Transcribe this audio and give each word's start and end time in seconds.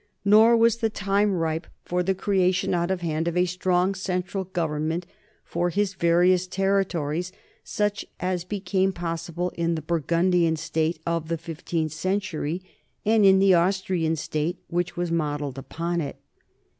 Nor 0.25 0.57
was 0.57 0.77
the 0.77 0.89
time 0.89 1.33
ripe 1.33 1.67
for 1.85 2.01
the 2.01 2.15
creation 2.15 2.71
THE 2.71 2.77
NORMAN 2.77 2.85
EMPIRE 2.93 2.97
95 2.97 3.05
out 3.05 3.05
of 3.05 3.11
hand 3.13 3.27
of 3.27 3.37
a 3.37 3.45
strong 3.45 3.93
central 3.93 4.43
government 4.45 5.05
for 5.45 5.69
his 5.69 5.93
va 5.93 6.07
rious 6.07 6.49
territories, 6.49 7.31
such 7.63 8.07
as 8.19 8.43
became 8.43 8.93
possible 8.93 9.51
in 9.53 9.75
the 9.75 9.83
Burgun 9.83 10.31
dian 10.31 10.55
state 10.55 10.97
of 11.05 11.27
the 11.27 11.37
fifteenth 11.37 11.91
century 11.93 12.63
and 13.05 13.23
in 13.27 13.37
the 13.37 13.53
Austrian 13.53 14.15
state 14.15 14.57
which 14.69 14.97
was 14.97 15.11
modelled 15.11 15.59
upon 15.59 16.01
it. 16.01 16.15